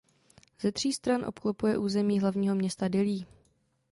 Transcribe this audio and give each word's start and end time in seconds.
Ze 0.61 0.71
tří 0.71 0.93
stran 0.93 1.25
obklopuje 1.25 1.77
území 1.77 2.19
hlavního 2.19 2.55
města 2.55 2.87
Dillí. 2.87 3.25